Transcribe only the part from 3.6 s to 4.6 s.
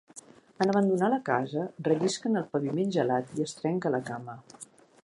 trenca la cama.